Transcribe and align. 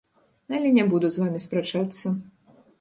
Але 0.53 0.71
не 0.77 0.85
буду 0.95 1.11
з 1.15 1.21
вамі 1.25 1.45
спрачацца. 1.45 2.07